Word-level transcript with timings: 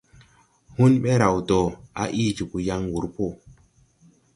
Hun 0.77 0.91
ɓɛ 1.01 1.11
raw 1.21 1.35
do, 1.47 1.59
a 2.01 2.03
ii 2.19 2.33
jobo 2.35 2.57
yaŋ 2.67 2.81
wur 2.93 3.05
p. 3.15 3.17